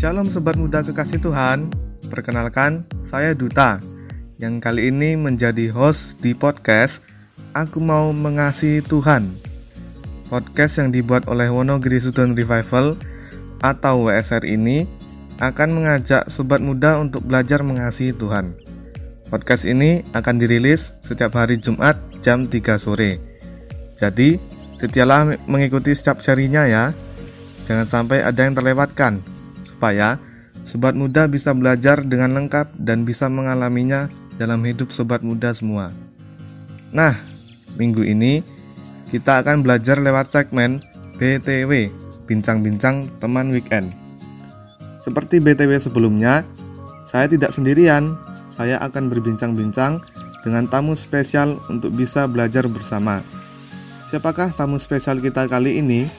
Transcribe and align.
Shalom 0.00 0.32
sobat 0.32 0.56
muda 0.56 0.80
kekasih 0.80 1.20
Tuhan. 1.20 1.68
Perkenalkan, 2.08 2.88
saya 3.04 3.36
Duta 3.36 3.84
yang 4.40 4.56
kali 4.56 4.88
ini 4.88 5.12
menjadi 5.12 5.68
host 5.76 6.24
di 6.24 6.32
podcast 6.32 7.04
Aku 7.52 7.84
Mau 7.84 8.08
Mengasihi 8.16 8.80
Tuhan. 8.80 9.28
Podcast 10.32 10.80
yang 10.80 10.88
dibuat 10.88 11.28
oleh 11.28 11.52
Wonogiri 11.52 12.00
Revival 12.00 12.96
atau 13.60 14.08
WSR 14.08 14.48
ini 14.48 14.88
akan 15.36 15.68
mengajak 15.68 16.32
sobat 16.32 16.64
muda 16.64 16.96
untuk 16.96 17.28
belajar 17.28 17.60
mengasihi 17.60 18.16
Tuhan. 18.16 18.56
Podcast 19.28 19.68
ini 19.68 20.00
akan 20.16 20.40
dirilis 20.40 20.96
setiap 21.04 21.36
hari 21.36 21.60
Jumat 21.60 22.00
jam 22.24 22.48
3 22.48 22.56
sore. 22.80 23.20
Jadi, 24.00 24.40
setialah 24.80 25.36
mengikuti 25.44 25.92
setiap 25.92 26.24
serinya 26.24 26.64
ya. 26.64 26.96
Jangan 27.68 27.84
sampai 27.84 28.24
ada 28.24 28.48
yang 28.48 28.56
terlewatkan 28.56 29.29
supaya 29.60 30.20
sobat 30.64 30.92
muda 30.96 31.24
bisa 31.28 31.52
belajar 31.56 32.04
dengan 32.04 32.36
lengkap 32.36 32.76
dan 32.80 33.04
bisa 33.08 33.28
mengalaminya 33.32 34.08
dalam 34.36 34.60
hidup 34.64 34.92
sobat 34.92 35.20
muda 35.20 35.52
semua. 35.52 35.92
Nah, 36.90 37.14
minggu 37.76 38.02
ini 38.02 38.42
kita 39.12 39.42
akan 39.44 39.62
belajar 39.62 40.00
lewat 40.00 40.32
segmen 40.32 40.80
BTW, 41.20 41.92
bincang-bincang 42.24 43.10
teman 43.20 43.52
weekend. 43.52 43.92
Seperti 45.00 45.40
BTW 45.40 45.80
sebelumnya, 45.80 46.44
saya 47.04 47.26
tidak 47.26 47.50
sendirian. 47.50 48.16
Saya 48.50 48.76
akan 48.82 49.08
berbincang-bincang 49.08 50.02
dengan 50.44 50.68
tamu 50.68 50.92
spesial 50.92 51.60
untuk 51.72 51.94
bisa 51.94 52.28
belajar 52.28 52.66
bersama. 52.66 53.24
Siapakah 54.10 54.52
tamu 54.52 54.76
spesial 54.76 55.22
kita 55.22 55.46
kali 55.46 55.80
ini? 55.80 56.10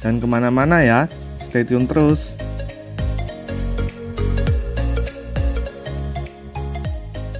Dan 0.00 0.20
ke 0.20 0.26
mana-mana 0.28 0.84
ya, 0.84 1.08
stay 1.40 1.64
tune 1.64 1.88
terus. 1.88 2.36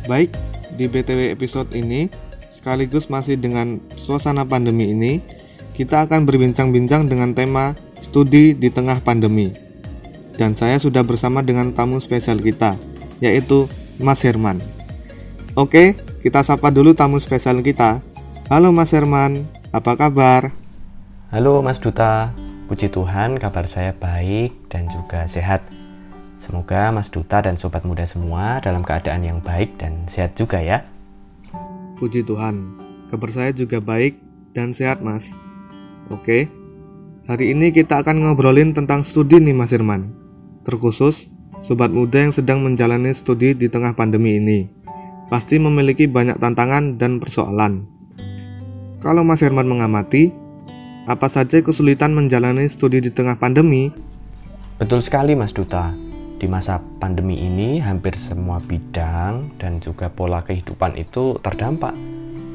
Baik, 0.04 0.36
di 0.76 0.84
BTW 0.84 1.32
episode 1.32 1.72
ini, 1.72 2.12
sekaligus 2.44 3.08
masih 3.08 3.40
dengan 3.40 3.80
suasana 3.96 4.44
pandemi 4.44 4.92
ini, 4.92 5.24
kita 5.72 6.04
akan 6.04 6.28
berbincang-bincang 6.28 7.08
dengan 7.08 7.32
tema 7.32 7.72
studi 8.04 8.52
di 8.52 8.68
tengah 8.68 9.00
pandemi. 9.00 9.48
Dan 10.36 10.52
saya 10.60 10.76
sudah 10.76 11.00
bersama 11.00 11.40
dengan 11.40 11.72
tamu 11.72 11.96
spesial 12.04 12.36
kita, 12.36 12.76
yaitu 13.24 13.64
Mas 13.96 14.20
Herman. 14.20 14.60
Oke, 15.56 15.96
kita 16.20 16.44
sapa 16.44 16.68
dulu 16.68 16.92
tamu 16.92 17.16
spesial 17.16 17.64
kita. 17.64 18.04
Halo 18.52 18.76
Mas 18.76 18.92
Herman, 18.92 19.48
apa 19.72 19.96
kabar? 19.96 20.52
Halo 21.32 21.64
Mas 21.64 21.80
Duta, 21.80 22.36
puji 22.68 22.92
Tuhan 22.92 23.40
kabar 23.40 23.64
saya 23.64 23.96
baik 23.96 24.68
dan 24.68 24.84
juga 24.92 25.24
sehat. 25.32 25.64
Semoga 26.44 26.92
Mas 26.92 27.08
Duta 27.08 27.40
dan 27.40 27.56
sobat 27.56 27.88
muda 27.88 28.04
semua 28.04 28.60
dalam 28.60 28.84
keadaan 28.84 29.24
yang 29.24 29.40
baik 29.40 29.80
dan 29.80 30.04
sehat 30.12 30.36
juga 30.36 30.60
ya. 30.60 30.84
Puji 31.96 32.20
Tuhan, 32.20 32.76
kabar 33.08 33.32
saya 33.32 33.50
juga 33.56 33.80
baik 33.80 34.20
dan 34.52 34.76
sehat 34.76 35.00
Mas. 35.00 35.32
Oke, 36.12 36.52
hari 37.24 37.56
ini 37.56 37.72
kita 37.72 38.04
akan 38.04 38.28
ngobrolin 38.28 38.76
tentang 38.76 39.08
studi 39.08 39.40
nih 39.40 39.56
Mas 39.56 39.72
Irman. 39.72 40.12
Terkhusus, 40.68 41.32
sobat 41.64 41.88
muda 41.88 42.20
yang 42.20 42.36
sedang 42.36 42.60
menjalani 42.60 43.16
studi 43.16 43.56
di 43.56 43.72
tengah 43.72 43.96
pandemi 43.96 44.36
ini. 44.36 44.68
Pasti 45.32 45.56
memiliki 45.56 46.04
banyak 46.04 46.36
tantangan 46.36 47.00
dan 47.00 47.24
persoalan. 47.24 47.88
Kalau 49.00 49.24
Mas 49.24 49.40
Herman 49.40 49.64
mengamati, 49.64 50.28
apa 51.08 51.24
saja 51.32 51.64
kesulitan 51.64 52.12
menjalani 52.12 52.68
studi 52.68 53.00
di 53.00 53.08
tengah 53.08 53.40
pandemi? 53.40 53.88
Betul 54.76 55.00
sekali 55.00 55.32
Mas 55.32 55.56
Duta 55.56 56.03
di 56.44 56.52
masa 56.52 56.76
pandemi 56.76 57.40
ini 57.40 57.80
hampir 57.80 58.20
semua 58.20 58.60
bidang 58.60 59.56
dan 59.56 59.80
juga 59.80 60.12
pola 60.12 60.44
kehidupan 60.44 60.92
itu 61.00 61.40
terdampak. 61.40 61.96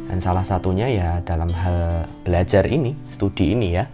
Dan 0.05 0.21
salah 0.21 0.45
satunya 0.45 0.85
ya 0.93 1.25
dalam 1.25 1.49
hal 1.49 2.05
belajar 2.21 2.69
ini, 2.69 2.93
studi 3.09 3.57
ini 3.57 3.73
ya. 3.73 3.89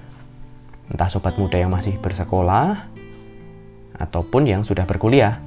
Entah 0.92 1.08
sobat 1.08 1.40
muda 1.40 1.56
yang 1.56 1.72
masih 1.72 1.96
bersekolah 2.04 2.92
ataupun 3.96 4.52
yang 4.52 4.68
sudah 4.68 4.84
berkuliah. 4.84 5.40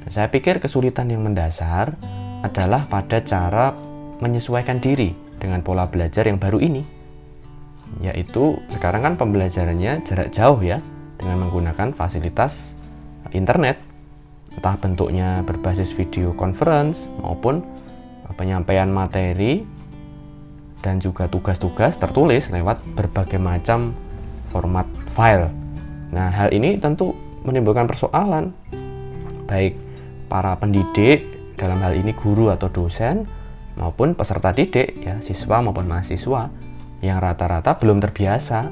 Nah, 0.00 0.08
saya 0.08 0.32
pikir 0.32 0.56
kesulitan 0.56 1.12
yang 1.12 1.20
mendasar 1.20 2.00
adalah 2.40 2.88
pada 2.88 3.20
cara 3.20 3.76
menyesuaikan 4.24 4.80
diri 4.80 5.12
dengan 5.36 5.60
pola 5.60 5.84
belajar 5.84 6.24
yang 6.24 6.40
baru 6.40 6.64
ini. 6.64 6.80
Yaitu 8.00 8.56
sekarang 8.72 9.04
kan 9.04 9.14
pembelajarannya 9.20 10.00
jarak 10.08 10.32
jauh 10.32 10.64
ya 10.64 10.80
dengan 11.20 11.44
menggunakan 11.44 11.92
fasilitas 11.92 12.79
internet, 13.32 13.78
entah 14.54 14.76
bentuknya 14.78 15.42
berbasis 15.46 15.94
video 15.94 16.34
conference 16.34 16.98
maupun 17.22 17.62
penyampaian 18.34 18.88
materi 18.88 19.66
dan 20.80 20.96
juga 21.02 21.28
tugas-tugas 21.28 22.00
tertulis 22.00 22.48
lewat 22.48 22.80
berbagai 22.96 23.36
macam 23.36 23.92
format 24.48 24.88
file. 25.12 25.52
Nah, 26.10 26.32
hal 26.32 26.50
ini 26.50 26.80
tentu 26.80 27.14
menimbulkan 27.44 27.86
persoalan 27.88 28.52
baik 29.46 29.74
para 30.30 30.54
pendidik 30.56 31.26
dalam 31.58 31.82
hal 31.82 31.98
ini 31.98 32.14
guru 32.14 32.48
atau 32.54 32.70
dosen 32.70 33.26
maupun 33.76 34.14
peserta 34.14 34.54
didik 34.54 34.96
ya 35.02 35.18
siswa 35.20 35.58
maupun 35.60 35.88
mahasiswa 35.88 36.48
yang 37.00 37.18
rata-rata 37.18 37.76
belum 37.80 37.98
terbiasa 37.98 38.68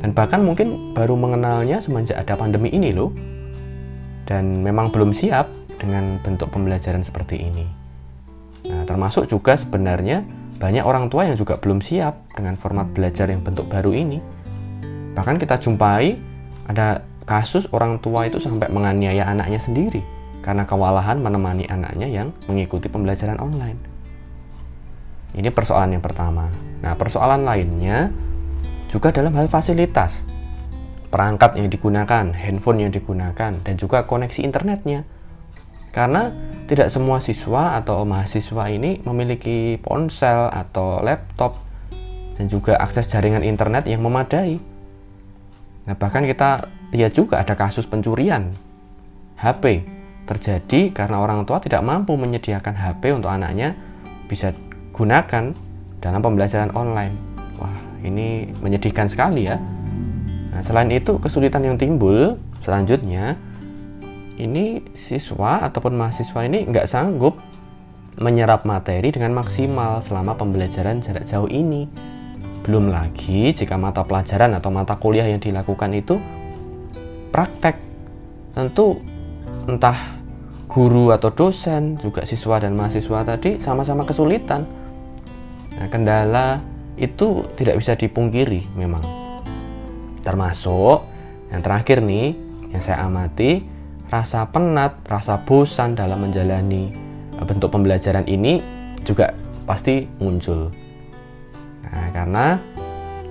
dan 0.00 0.10
bahkan 0.12 0.42
mungkin 0.44 0.92
baru 0.92 1.16
mengenalnya 1.16 1.80
semenjak 1.80 2.20
ada 2.20 2.36
pandemi 2.36 2.72
ini 2.72 2.92
loh 2.92 3.12
dan 4.26 4.60
memang 4.60 4.90
belum 4.90 5.14
siap 5.14 5.46
dengan 5.78 6.18
bentuk 6.20 6.50
pembelajaran 6.50 7.06
seperti 7.06 7.46
ini. 7.46 7.66
Nah, 8.66 8.82
termasuk 8.82 9.30
juga 9.30 9.54
sebenarnya 9.54 10.26
banyak 10.58 10.82
orang 10.82 11.06
tua 11.06 11.30
yang 11.30 11.38
juga 11.38 11.60
belum 11.60 11.78
siap 11.78 12.34
dengan 12.34 12.58
format 12.58 12.90
belajar 12.90 13.30
yang 13.30 13.44
bentuk 13.46 13.70
baru 13.70 13.94
ini. 13.94 14.18
Bahkan 15.14 15.38
kita 15.38 15.62
jumpai 15.62 16.18
ada 16.66 17.06
kasus 17.22 17.70
orang 17.70 18.02
tua 18.02 18.26
itu 18.26 18.42
sampai 18.42 18.66
menganiaya 18.68 19.30
anaknya 19.30 19.62
sendiri 19.62 20.02
karena 20.42 20.66
kewalahan 20.66 21.18
menemani 21.18 21.66
anaknya 21.66 22.06
yang 22.06 22.28
mengikuti 22.50 22.90
pembelajaran 22.90 23.38
online. 23.38 23.78
Ini 25.36 25.50
persoalan 25.52 25.98
yang 25.98 26.04
pertama. 26.04 26.48
Nah, 26.80 26.94
persoalan 26.96 27.44
lainnya 27.44 28.08
juga 28.88 29.12
dalam 29.12 29.34
hal 29.34 29.50
fasilitas 29.50 30.24
perangkat 31.08 31.56
yang 31.58 31.70
digunakan, 31.70 32.34
handphone 32.34 32.82
yang 32.82 32.92
digunakan, 32.92 33.52
dan 33.62 33.74
juga 33.78 34.04
koneksi 34.04 34.42
internetnya. 34.42 35.06
Karena 35.96 36.28
tidak 36.68 36.92
semua 36.92 37.24
siswa 37.24 37.78
atau 37.80 38.04
mahasiswa 38.04 38.68
ini 38.68 39.00
memiliki 39.00 39.80
ponsel 39.80 40.52
atau 40.52 41.00
laptop 41.00 41.56
dan 42.36 42.52
juga 42.52 42.76
akses 42.76 43.08
jaringan 43.08 43.40
internet 43.40 43.88
yang 43.88 44.04
memadai. 44.04 44.60
Nah, 45.88 45.94
bahkan 45.96 46.28
kita 46.28 46.68
lihat 46.92 47.16
juga 47.16 47.40
ada 47.40 47.56
kasus 47.56 47.88
pencurian 47.88 48.52
HP 49.40 49.88
terjadi 50.26 50.92
karena 50.92 51.22
orang 51.22 51.46
tua 51.48 51.62
tidak 51.62 51.80
mampu 51.80 52.12
menyediakan 52.18 52.76
HP 52.76 53.14
untuk 53.16 53.30
anaknya 53.32 53.72
bisa 54.26 54.52
gunakan 54.92 55.54
dalam 56.02 56.20
pembelajaran 56.20 56.74
online. 56.76 57.14
Wah, 57.56 57.78
ini 58.04 58.52
menyedihkan 58.60 59.08
sekali 59.08 59.48
ya. 59.48 59.56
Nah, 60.52 60.60
selain 60.62 60.90
itu, 60.92 61.18
kesulitan 61.18 61.64
yang 61.66 61.76
timbul 61.78 62.36
selanjutnya, 62.62 63.38
ini 64.36 64.84
siswa 64.92 65.64
ataupun 65.64 65.96
mahasiswa 65.96 66.44
ini 66.44 66.68
nggak 66.68 66.88
sanggup 66.88 67.40
menyerap 68.16 68.64
materi 68.64 69.12
dengan 69.12 69.36
maksimal 69.36 70.00
selama 70.00 70.36
pembelajaran 70.36 71.04
jarak 71.04 71.28
jauh 71.28 71.48
ini. 71.48 71.88
Belum 72.64 72.90
lagi 72.90 73.52
jika 73.52 73.78
mata 73.78 74.02
pelajaran 74.02 74.56
atau 74.56 74.72
mata 74.72 74.96
kuliah 74.98 75.28
yang 75.28 75.40
dilakukan 75.40 75.92
itu 75.94 76.16
praktek. 77.30 77.76
Tentu 78.56 78.96
entah 79.68 80.16
guru 80.66 81.12
atau 81.12 81.28
dosen, 81.32 82.00
juga 82.00 82.24
siswa 82.24 82.56
dan 82.60 82.72
mahasiswa 82.72 83.24
tadi 83.24 83.60
sama-sama 83.60 84.04
kesulitan. 84.08 84.64
Nah, 85.76 85.88
kendala 85.92 86.64
itu 86.96 87.44
tidak 87.56 87.84
bisa 87.84 87.92
dipungkiri 87.96 88.64
memang. 88.76 89.04
Termasuk 90.26 91.06
yang 91.54 91.62
terakhir 91.62 92.02
nih, 92.02 92.34
yang 92.74 92.82
saya 92.82 93.06
amati, 93.06 93.62
rasa 94.10 94.42
penat, 94.50 94.98
rasa 95.06 95.38
bosan 95.46 95.94
dalam 95.94 96.26
menjalani 96.26 96.90
eh, 97.38 97.46
bentuk 97.46 97.70
pembelajaran 97.70 98.26
ini 98.26 98.58
juga 99.06 99.30
pasti 99.70 100.02
muncul. 100.18 100.74
Nah, 101.86 102.10
karena 102.10 102.58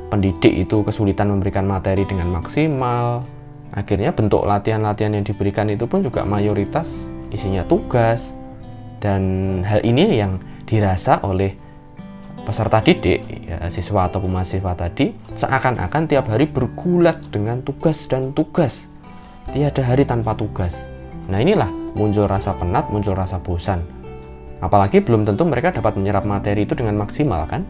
pendidik 0.07 0.55
itu 0.55 0.87
kesulitan 0.87 1.35
memberikan 1.35 1.67
materi 1.67 2.07
dengan 2.07 2.31
maksimal, 2.31 3.27
akhirnya 3.75 4.15
bentuk 4.15 4.47
latihan-latihan 4.47 5.19
yang 5.19 5.27
diberikan 5.27 5.67
itu 5.67 5.83
pun 5.83 5.99
juga 5.99 6.23
mayoritas 6.23 6.87
isinya 7.35 7.67
tugas. 7.67 8.23
Dan 9.03 9.61
hal 9.67 9.83
ini 9.83 10.17
yang 10.17 10.39
dirasa 10.63 11.19
oleh 11.21 11.53
peserta 12.45 12.79
didik, 12.79 13.25
ya, 13.49 13.57
siswa 13.73 14.05
ataupun 14.05 14.29
mahasiswa 14.29 14.77
tadi, 14.77 15.11
seakan-akan 15.33 16.03
tiap 16.05 16.29
hari 16.29 16.45
bergulat 16.45 17.17
dengan 17.33 17.65
tugas 17.65 18.05
dan 18.05 18.31
tugas. 18.31 18.85
tiada 19.45 19.85
hari 19.85 20.03
tanpa 20.03 20.33
tugas. 20.33 20.73
Nah 21.29 21.37
inilah 21.41 21.69
muncul 21.95 22.25
rasa 22.29 22.53
penat, 22.57 22.89
muncul 22.89 23.13
rasa 23.13 23.37
bosan. 23.39 23.81
Apalagi 24.59 25.01
belum 25.05 25.23
tentu 25.23 25.45
mereka 25.45 25.69
dapat 25.69 25.95
menyerap 25.95 26.25
materi 26.25 26.65
itu 26.65 26.73
dengan 26.73 26.97
maksimal 26.97 27.45
kan? 27.45 27.61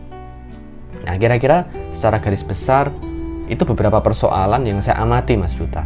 Nah 1.04 1.16
kira-kira 1.19 1.68
secara 1.92 2.24
garis 2.24 2.42
besar 2.42 2.89
itu 3.45 3.62
beberapa 3.68 4.01
persoalan 4.01 4.66
yang 4.66 4.80
saya 4.81 5.04
amati 5.04 5.38
Mas 5.38 5.54
Duta. 5.54 5.86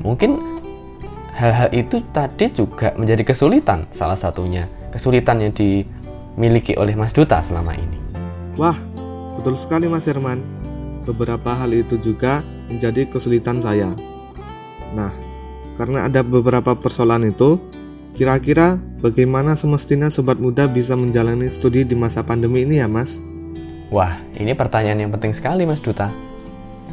Mungkin 0.00 0.38
hal-hal 1.36 1.68
itu 1.74 2.00
tadi 2.14 2.48
juga 2.48 2.94
menjadi 2.96 3.26
kesulitan 3.26 3.84
salah 3.92 4.16
satunya. 4.16 4.70
Kesulitan 4.88 5.44
yang 5.44 5.52
dimiliki 6.38 6.78
oleh 6.78 6.94
Mas 6.94 7.10
Duta 7.10 7.42
selama 7.42 7.74
ini. 7.74 7.98
Wah, 8.54 8.78
betul 9.34 9.58
sekali 9.58 9.90
Mas 9.90 10.06
Herman. 10.06 10.38
Beberapa 11.02 11.50
hal 11.50 11.74
itu 11.74 11.98
juga 11.98 12.46
menjadi 12.70 13.10
kesulitan 13.10 13.58
saya. 13.58 13.90
Nah, 14.94 15.10
karena 15.74 16.06
ada 16.06 16.22
beberapa 16.22 16.78
persoalan 16.78 17.34
itu, 17.34 17.58
kira-kira 18.14 18.78
bagaimana 19.02 19.58
semestinya 19.58 20.06
sobat 20.06 20.38
muda 20.38 20.70
bisa 20.70 20.94
menjalani 20.94 21.50
studi 21.50 21.82
di 21.82 21.98
masa 21.98 22.22
pandemi 22.22 22.62
ini 22.62 22.78
ya, 22.78 22.86
Mas? 22.86 23.18
Wah, 23.90 24.22
ini 24.38 24.54
pertanyaan 24.54 25.02
yang 25.02 25.10
penting 25.10 25.34
sekali, 25.34 25.66
Mas 25.66 25.82
Duta. 25.82 26.14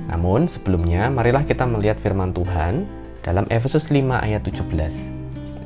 Namun, 0.09 0.49
sebelumnya 0.49 1.13
marilah 1.13 1.45
kita 1.45 1.69
melihat 1.69 2.01
firman 2.01 2.33
Tuhan 2.33 2.89
dalam 3.21 3.45
Efesus 3.53 3.93
5 3.93 4.09
ayat 4.25 4.41
17. 4.41 4.89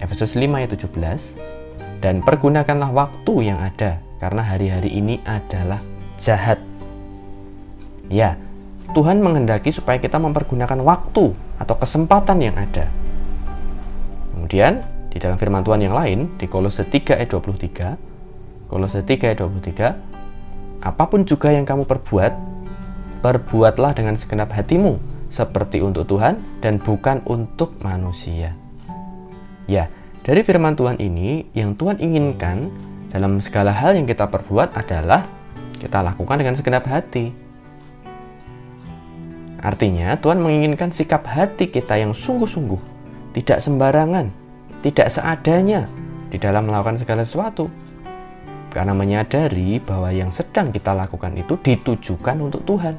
Efesus 0.04 0.36
5 0.36 0.52
ayat 0.52 0.76
17, 0.76 0.90
dan 2.00 2.24
pergunakanlah 2.24 2.92
waktu 2.96 3.52
yang 3.52 3.60
ada, 3.60 4.00
karena 4.24 4.42
hari-hari 4.44 4.92
ini 4.92 5.20
adalah 5.28 5.84
jahat. 6.20 6.60
Ya, 8.08 8.40
Tuhan 8.96 9.22
menghendaki 9.22 9.70
supaya 9.70 10.02
kita 10.02 10.18
mempergunakan 10.18 10.80
waktu 10.82 11.36
atau 11.62 11.76
kesempatan 11.78 12.42
yang 12.42 12.56
ada. 12.58 12.90
Kemudian, 14.34 14.82
di 15.14 15.22
dalam 15.22 15.38
firman 15.38 15.62
Tuhan 15.62 15.84
yang 15.84 15.94
lain, 15.94 16.40
di 16.40 16.50
Kolose 16.50 16.88
3 16.88 17.20
ayat 17.20 17.30
23, 17.30 18.72
Kolose 18.72 19.04
3 19.04 19.30
ayat 19.30 19.40
23, 19.44 20.82
apa 20.82 21.04
pun 21.06 21.28
juga 21.28 21.52
yang 21.52 21.68
kamu 21.68 21.84
perbuat, 21.86 22.34
perbuatlah 23.20 23.92
dengan 23.94 24.16
segenap 24.16 24.50
hatimu, 24.56 24.98
seperti 25.30 25.84
untuk 25.84 26.10
Tuhan 26.10 26.42
dan 26.64 26.82
bukan 26.82 27.22
untuk 27.30 27.78
manusia. 27.86 28.58
Ya, 29.70 29.92
dari 30.30 30.46
firman 30.46 30.78
Tuhan 30.78 31.02
ini, 31.02 31.50
yang 31.58 31.74
Tuhan 31.74 31.98
inginkan 31.98 32.70
dalam 33.10 33.42
segala 33.42 33.74
hal 33.74 33.98
yang 33.98 34.06
kita 34.06 34.30
perbuat 34.30 34.78
adalah 34.78 35.26
kita 35.82 36.06
lakukan 36.06 36.38
dengan 36.38 36.54
segenap 36.54 36.86
hati. 36.86 37.34
Artinya, 39.58 40.14
Tuhan 40.22 40.38
menginginkan 40.38 40.94
sikap 40.94 41.26
hati 41.26 41.74
kita 41.74 41.98
yang 41.98 42.14
sungguh-sungguh, 42.14 42.78
tidak 43.42 43.58
sembarangan, 43.58 44.30
tidak 44.86 45.10
seadanya 45.10 45.90
di 46.30 46.38
dalam 46.38 46.70
melakukan 46.70 47.02
segala 47.02 47.26
sesuatu. 47.26 47.66
Karena 48.70 48.94
menyadari 48.94 49.82
bahwa 49.82 50.14
yang 50.14 50.30
sedang 50.30 50.70
kita 50.70 50.94
lakukan 50.94 51.34
itu 51.42 51.58
ditujukan 51.58 52.38
untuk 52.38 52.62
Tuhan. 52.70 52.94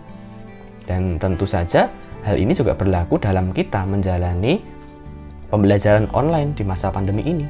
Dan 0.82 1.14
tentu 1.22 1.46
saja 1.46 1.94
hal 2.26 2.42
ini 2.42 2.58
juga 2.58 2.74
berlaku 2.74 3.22
dalam 3.22 3.54
kita 3.54 3.86
menjalani 3.86 4.79
pembelajaran 5.50 6.08
online 6.14 6.54
di 6.54 6.62
masa 6.62 6.88
pandemi 6.94 7.26
ini. 7.26 7.46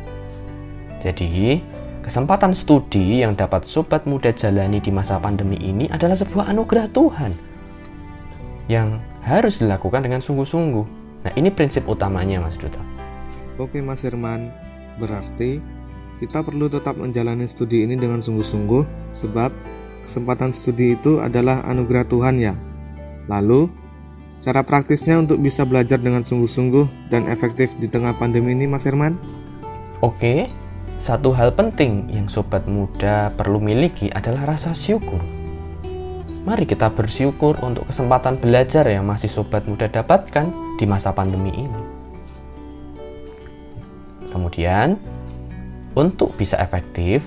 Jadi, 1.00 1.60
kesempatan 2.04 2.56
studi 2.56 3.20
yang 3.20 3.36
dapat 3.36 3.64
sobat 3.68 4.08
muda 4.08 4.32
jalani 4.32 4.80
di 4.80 4.92
masa 4.92 5.20
pandemi 5.20 5.56
ini 5.60 5.88
adalah 5.88 6.16
sebuah 6.16 6.48
anugerah 6.52 6.88
Tuhan 6.92 7.32
yang 8.68 9.00
harus 9.24 9.60
dilakukan 9.60 10.04
dengan 10.04 10.24
sungguh-sungguh. 10.24 10.86
Nah, 11.28 11.32
ini 11.36 11.52
prinsip 11.52 11.84
utamanya, 11.84 12.40
Mas 12.40 12.56
Duta. 12.56 12.80
Oke, 13.60 13.84
Mas 13.84 14.00
Herman. 14.00 14.48
Berarti 14.96 15.60
kita 16.20 16.44
perlu 16.44 16.68
tetap 16.68 16.96
menjalani 17.00 17.48
studi 17.48 17.84
ini 17.84 17.96
dengan 17.96 18.20
sungguh-sungguh 18.20 19.12
sebab 19.16 19.52
kesempatan 20.04 20.52
studi 20.52 20.96
itu 20.96 21.20
adalah 21.20 21.64
anugerah 21.68 22.04
Tuhan 22.08 22.36
ya. 22.40 22.54
Lalu, 23.28 23.79
cara 24.40 24.64
praktisnya 24.64 25.20
untuk 25.20 25.36
bisa 25.36 25.68
belajar 25.68 26.00
dengan 26.00 26.24
sungguh-sungguh 26.24 27.12
dan 27.12 27.28
efektif 27.28 27.76
di 27.76 27.86
tengah 27.86 28.16
pandemi 28.16 28.56
ini 28.56 28.64
Mas 28.64 28.88
Herman? 28.88 29.20
Oke, 30.00 30.48
satu 31.04 31.36
hal 31.36 31.52
penting 31.52 32.08
yang 32.08 32.24
sobat 32.32 32.64
muda 32.64 33.36
perlu 33.36 33.60
miliki 33.60 34.08
adalah 34.08 34.56
rasa 34.56 34.72
syukur. 34.72 35.20
Mari 36.40 36.64
kita 36.64 36.88
bersyukur 36.88 37.60
untuk 37.60 37.84
kesempatan 37.84 38.40
belajar 38.40 38.88
yang 38.88 39.04
masih 39.04 39.28
sobat 39.28 39.68
muda 39.68 39.92
dapatkan 39.92 40.48
di 40.80 40.88
masa 40.88 41.12
pandemi 41.12 41.52
ini. 41.52 41.82
Kemudian, 44.32 44.96
untuk 45.92 46.32
bisa 46.40 46.56
efektif 46.56 47.20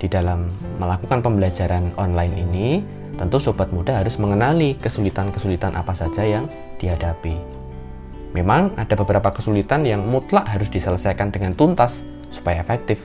di 0.00 0.08
dalam 0.08 0.48
melakukan 0.80 1.20
pembelajaran 1.20 1.92
online 2.00 2.34
ini, 2.40 2.68
tentu 3.14 3.38
sobat 3.38 3.70
muda 3.70 4.02
harus 4.02 4.18
mengenali 4.18 4.74
kesulitan-kesulitan 4.82 5.74
apa 5.78 5.94
saja 5.94 6.22
yang 6.26 6.50
dihadapi. 6.82 7.38
Memang 8.34 8.74
ada 8.74 8.98
beberapa 8.98 9.30
kesulitan 9.30 9.86
yang 9.86 10.02
mutlak 10.02 10.50
harus 10.50 10.66
diselesaikan 10.66 11.30
dengan 11.30 11.54
tuntas 11.54 12.02
supaya 12.34 12.58
efektif. 12.66 12.98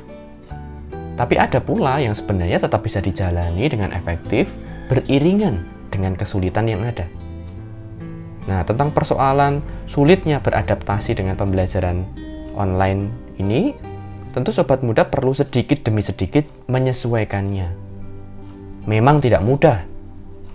Tapi 1.13 1.37
ada 1.37 1.61
pula 1.61 2.01
yang 2.01 2.17
sebenarnya 2.17 2.57
tetap 2.57 2.81
bisa 2.81 2.97
dijalani 2.97 3.69
dengan 3.69 3.93
efektif 3.93 4.49
beriringan 4.89 5.61
dengan 5.93 6.17
kesulitan 6.17 6.65
yang 6.65 6.81
ada. 6.81 7.05
Nah, 8.49 8.65
tentang 8.65 8.89
persoalan 8.89 9.61
sulitnya 9.85 10.41
beradaptasi 10.41 11.13
dengan 11.13 11.37
pembelajaran 11.37 12.01
online 12.57 13.13
ini, 13.37 13.77
tentu 14.33 14.49
sobat 14.49 14.81
muda 14.81 15.05
perlu 15.05 15.37
sedikit 15.37 15.85
demi 15.85 16.01
sedikit 16.01 16.47
menyesuaikannya. 16.65 17.69
Memang 18.89 19.21
tidak 19.21 19.45
mudah 19.45 19.88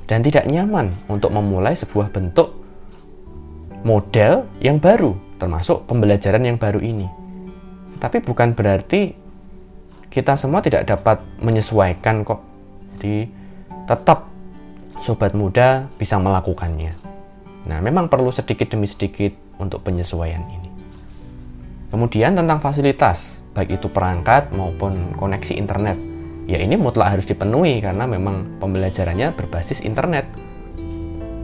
dan 0.05 0.21
tidak 0.21 0.45
nyaman 0.49 0.93
untuk 1.09 1.33
memulai 1.33 1.73
sebuah 1.73 2.13
bentuk 2.13 2.53
model 3.85 4.49
yang 4.61 4.81
baru, 4.81 5.13
termasuk 5.37 5.85
pembelajaran 5.85 6.45
yang 6.45 6.57
baru 6.57 6.81
ini. 6.81 7.09
Tapi 8.01 8.21
bukan 8.25 8.57
berarti 8.57 9.13
kita 10.09 10.37
semua 10.41 10.65
tidak 10.65 10.89
dapat 10.89 11.21
menyesuaikan 11.41 12.25
kok. 12.25 12.41
Jadi 12.97 13.29
tetap 13.85 14.29
sobat 15.05 15.37
muda 15.37 15.91
bisa 16.01 16.17
melakukannya. 16.17 16.97
Nah, 17.65 17.79
memang 17.81 18.09
perlu 18.09 18.29
sedikit 18.29 18.73
demi 18.73 18.89
sedikit 18.89 19.33
untuk 19.57 19.85
penyesuaian 19.85 20.45
ini. 20.49 20.71
Kemudian 21.93 22.37
tentang 22.37 22.61
fasilitas, 22.61 23.41
baik 23.57 23.81
itu 23.81 23.87
perangkat 23.89 24.53
maupun 24.53 25.17
koneksi 25.17 25.55
internet. 25.57 26.14
Ya 26.45 26.61
ini 26.61 26.77
mutlak 26.77 27.17
harus 27.17 27.25
dipenuhi 27.25 27.81
karena 27.81 28.05
memang 28.05 28.61
pembelajarannya 28.61 29.33
berbasis 29.33 29.81
internet. 29.81 30.29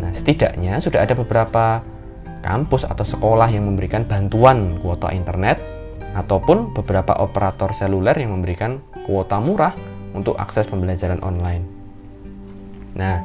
Nah, 0.01 0.13
setidaknya 0.13 0.77
sudah 0.81 1.05
ada 1.05 1.17
beberapa 1.17 1.81
kampus 2.45 2.89
atau 2.89 3.05
sekolah 3.05 3.49
yang 3.49 3.69
memberikan 3.69 4.05
bantuan 4.05 4.77
kuota 4.81 5.13
internet 5.13 5.61
ataupun 6.13 6.77
beberapa 6.77 7.17
operator 7.21 7.73
seluler 7.73 8.17
yang 8.17 8.37
memberikan 8.37 8.81
kuota 9.09 9.41
murah 9.41 9.73
untuk 10.13 10.37
akses 10.37 10.67
pembelajaran 10.69 11.23
online. 11.25 11.65
Nah, 12.97 13.23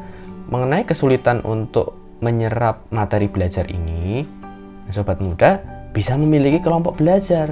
mengenai 0.48 0.86
kesulitan 0.86 1.42
untuk 1.42 1.98
menyerap 2.22 2.88
materi 2.94 3.28
belajar 3.28 3.68
ini, 3.68 4.24
sobat 4.94 5.20
muda 5.20 5.60
bisa 5.92 6.16
memiliki 6.16 6.62
kelompok 6.62 7.02
belajar 7.02 7.52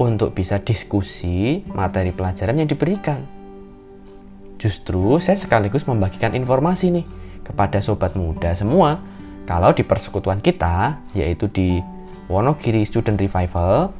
untuk 0.00 0.32
bisa 0.32 0.62
diskusi 0.62 1.60
materi 1.74 2.14
pelajaran 2.14 2.62
yang 2.62 2.70
diberikan. 2.70 3.39
Justru 4.60 5.16
saya 5.18 5.40
sekaligus 5.40 5.88
membagikan 5.88 6.36
informasi 6.36 6.92
nih 6.92 7.06
kepada 7.40 7.80
sobat 7.80 8.12
muda 8.12 8.52
semua 8.52 9.00
kalau 9.48 9.72
di 9.72 9.80
persekutuan 9.80 10.44
kita 10.44 11.00
yaitu 11.16 11.48
di 11.48 11.80
Wonogiri 12.28 12.84
Student 12.84 13.16
Revival 13.18 13.90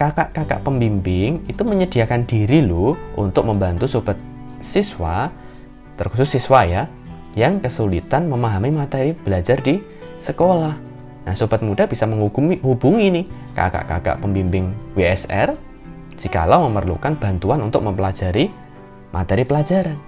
kakak-kakak 0.00 0.64
pembimbing 0.64 1.44
itu 1.44 1.60
menyediakan 1.60 2.24
diri 2.24 2.64
loh 2.64 2.96
untuk 3.20 3.44
membantu 3.44 3.84
sobat 3.84 4.16
siswa 4.64 5.28
terkhusus 6.00 6.40
siswa 6.40 6.64
ya, 6.64 6.82
yang 7.36 7.60
kesulitan 7.60 8.24
memahami 8.24 8.72
materi 8.72 9.12
belajar 9.12 9.60
di 9.60 9.76
sekolah. 10.24 10.74
Nah, 11.28 11.34
sobat 11.36 11.60
muda 11.60 11.84
bisa 11.84 12.08
menghubungi 12.08 12.64
hubungi 12.64 13.06
nih 13.12 13.26
kakak-kakak 13.52 14.24
pembimbing 14.24 14.72
WSR 14.96 15.52
jikalau 16.16 16.64
memerlukan 16.72 17.20
bantuan 17.20 17.60
untuk 17.60 17.84
mempelajari 17.84 18.48
materi 19.10 19.42
pelajaran. 19.46 19.98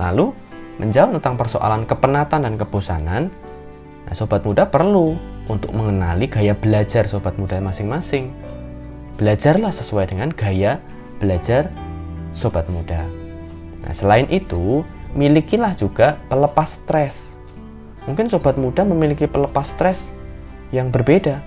Lalu, 0.00 0.32
menjawab 0.80 1.20
tentang 1.20 1.36
persoalan 1.36 1.84
kepenatan 1.84 2.40
dan 2.48 2.54
kebosanan, 2.56 3.22
nah, 4.08 4.14
sobat 4.16 4.40
muda 4.46 4.64
perlu 4.64 5.18
untuk 5.50 5.74
mengenali 5.76 6.30
gaya 6.30 6.56
belajar 6.56 7.04
sobat 7.04 7.36
muda 7.36 7.60
masing-masing. 7.60 8.32
Belajarlah 9.20 9.74
sesuai 9.74 10.16
dengan 10.16 10.32
gaya 10.32 10.80
belajar 11.20 11.68
sobat 12.32 12.64
muda. 12.72 13.04
Nah, 13.84 13.92
selain 13.92 14.24
itu, 14.32 14.86
milikilah 15.12 15.76
juga 15.76 16.16
pelepas 16.32 16.80
stres. 16.80 17.36
Mungkin 18.08 18.32
sobat 18.32 18.56
muda 18.56 18.86
memiliki 18.86 19.28
pelepas 19.28 19.68
stres 19.68 20.00
yang 20.72 20.88
berbeda. 20.88 21.44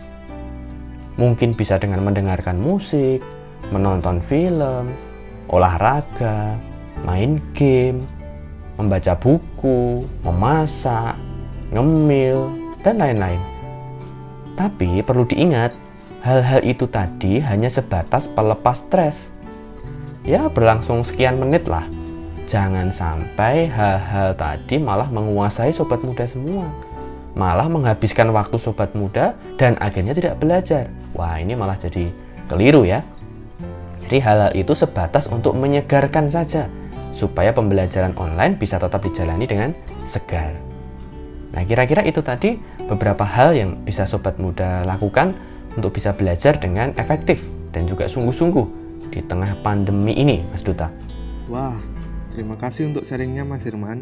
Mungkin 1.18 1.58
bisa 1.58 1.82
dengan 1.82 2.06
mendengarkan 2.06 2.62
musik, 2.62 3.26
menonton 3.74 4.22
film, 4.22 4.94
olahraga, 5.54 6.58
main 7.06 7.38
game, 7.54 8.10
membaca 8.74 9.14
buku, 9.14 10.10
memasak, 10.26 11.14
ngemil, 11.70 12.50
dan 12.82 12.98
lain-lain. 12.98 13.42
Tapi 14.58 15.06
perlu 15.06 15.30
diingat, 15.30 15.74
hal-hal 16.26 16.66
itu 16.66 16.90
tadi 16.90 17.38
hanya 17.38 17.70
sebatas 17.70 18.26
pelepas 18.26 18.82
stres. 18.82 19.30
Ya, 20.26 20.50
berlangsung 20.50 21.06
sekian 21.06 21.38
menit 21.38 21.70
lah. 21.70 21.86
Jangan 22.50 22.92
sampai 22.92 23.70
hal-hal 23.70 24.36
tadi 24.36 24.82
malah 24.82 25.08
menguasai 25.10 25.72
sobat 25.72 26.02
muda 26.02 26.26
semua. 26.26 26.68
Malah 27.34 27.66
menghabiskan 27.66 28.30
waktu 28.30 28.62
sobat 28.62 28.94
muda 28.94 29.34
dan 29.58 29.74
akhirnya 29.82 30.14
tidak 30.14 30.38
belajar. 30.38 30.86
Wah, 31.18 31.42
ini 31.42 31.58
malah 31.58 31.76
jadi 31.82 32.14
keliru 32.46 32.86
ya. 32.86 33.02
Jadi 34.08 34.18
hal-hal 34.20 34.52
itu 34.54 34.76
sebatas 34.76 35.32
untuk 35.32 35.56
menyegarkan 35.56 36.28
saja 36.28 36.68
supaya 37.14 37.54
pembelajaran 37.54 38.18
online 38.18 38.58
bisa 38.58 38.82
tetap 38.82 39.06
dijalani 39.06 39.46
dengan 39.46 39.72
segar. 40.10 40.58
Nah, 41.54 41.62
kira-kira 41.62 42.02
itu 42.02 42.26
tadi 42.26 42.58
beberapa 42.90 43.22
hal 43.22 43.54
yang 43.54 43.86
bisa 43.86 44.10
sobat 44.10 44.42
muda 44.42 44.82
lakukan 44.84 45.38
untuk 45.78 45.94
bisa 45.94 46.12
belajar 46.14 46.58
dengan 46.58 46.92
efektif 46.98 47.46
dan 47.70 47.86
juga 47.86 48.10
sungguh-sungguh 48.10 48.66
di 49.14 49.22
tengah 49.22 49.54
pandemi 49.62 50.18
ini, 50.18 50.42
Mas 50.50 50.66
Duta. 50.66 50.90
Wah, 51.46 51.78
terima 52.34 52.58
kasih 52.58 52.90
untuk 52.90 53.06
sharingnya 53.06 53.46
Mas 53.46 53.70
Irman. 53.70 54.02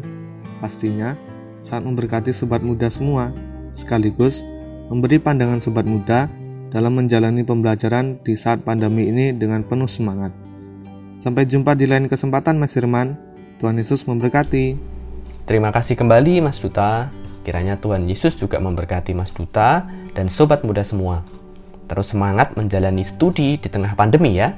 Pastinya 0.64 1.12
saat 1.60 1.84
memberkati 1.84 2.32
sobat 2.32 2.64
muda 2.64 2.88
semua, 2.88 3.30
sekaligus 3.76 4.40
memberi 4.88 5.20
pandangan 5.20 5.60
sobat 5.60 5.84
muda 5.84 6.32
dalam 6.72 6.96
menjalani 6.96 7.44
pembelajaran 7.44 8.24
di 8.24 8.32
saat 8.32 8.64
pandemi 8.64 9.12
ini 9.12 9.36
dengan 9.36 9.60
penuh 9.60 9.86
semangat. 9.86 10.32
Sampai 11.20 11.44
jumpa 11.44 11.76
di 11.76 11.84
lain 11.84 12.08
kesempatan 12.08 12.56
Mas 12.56 12.72
Firman. 12.72 13.14
Tuhan 13.60 13.78
Yesus 13.78 14.08
memberkati. 14.08 14.74
Terima 15.44 15.70
kasih 15.70 15.94
kembali 15.94 16.40
Mas 16.40 16.58
Duta. 16.58 17.12
Kiranya 17.44 17.78
Tuhan 17.78 18.08
Yesus 18.08 18.34
juga 18.34 18.58
memberkati 18.58 19.12
Mas 19.12 19.30
Duta 19.30 19.86
dan 20.16 20.32
sobat 20.32 20.64
muda 20.64 20.82
semua. 20.82 21.22
Terus 21.86 22.10
semangat 22.10 22.56
menjalani 22.56 23.04
studi 23.04 23.60
di 23.60 23.68
tengah 23.68 23.92
pandemi 23.92 24.34
ya. 24.40 24.56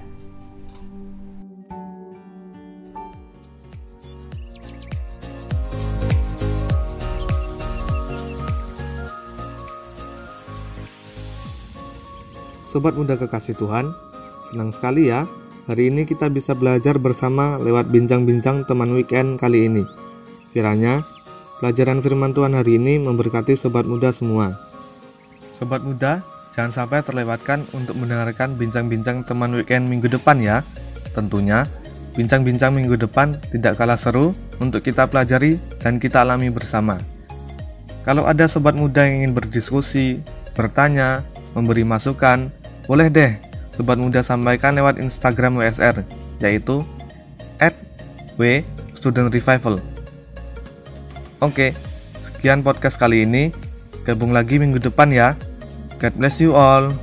Sobat 12.74 12.98
muda 12.98 13.14
kekasih 13.14 13.54
Tuhan, 13.54 13.94
senang 14.42 14.74
sekali 14.74 15.06
ya 15.06 15.30
Hari 15.70 15.94
ini 15.94 16.04
kita 16.04 16.28
bisa 16.28 16.52
belajar 16.52 17.00
bersama 17.00 17.56
lewat 17.56 17.88
bincang-bincang 17.88 18.68
teman 18.68 18.92
weekend 18.92 19.40
kali 19.40 19.64
ini. 19.64 19.86
Kiranya 20.52 21.00
pelajaran 21.62 22.04
firman 22.04 22.36
Tuhan 22.36 22.52
hari 22.52 22.76
ini 22.76 23.00
memberkati 23.00 23.56
sobat 23.56 23.88
muda 23.88 24.12
semua. 24.12 24.60
Sobat 25.48 25.80
muda, 25.80 26.20
jangan 26.52 26.84
sampai 26.84 27.00
terlewatkan 27.00 27.64
untuk 27.72 27.96
mendengarkan 27.96 28.60
bincang-bincang 28.60 29.24
teman 29.24 29.56
weekend 29.56 29.88
minggu 29.88 30.10
depan 30.12 30.36
ya. 30.36 30.60
Tentunya, 31.16 31.64
bincang-bincang 32.12 32.76
minggu 32.76 33.00
depan 33.00 33.40
tidak 33.48 33.80
kalah 33.80 33.96
seru 33.96 34.36
untuk 34.60 34.84
kita 34.84 35.08
pelajari 35.08 35.56
dan 35.80 35.96
kita 35.96 36.26
alami 36.26 36.52
bersama. 36.52 37.00
Kalau 38.04 38.28
ada 38.28 38.44
sobat 38.52 38.76
muda 38.76 39.08
yang 39.08 39.24
ingin 39.24 39.32
berdiskusi, 39.32 40.20
bertanya, 40.52 41.24
memberi 41.56 41.88
masukan, 41.88 42.52
boleh 42.84 43.08
deh 43.08 43.32
Sobat 43.74 43.98
Muda 43.98 44.22
sampaikan 44.22 44.78
lewat 44.78 45.02
Instagram 45.02 45.58
WSR, 45.58 46.06
yaitu 46.38 46.86
at 47.58 47.74
W 48.38 48.62
Student 48.94 49.34
Revival. 49.34 49.82
Oke, 51.42 51.74
sekian 52.14 52.62
podcast 52.62 53.02
kali 53.02 53.26
ini. 53.26 53.50
Gabung 54.06 54.30
lagi 54.30 54.62
minggu 54.62 54.78
depan 54.78 55.10
ya. 55.10 55.34
God 55.98 56.14
bless 56.14 56.38
you 56.38 56.54
all. 56.54 56.94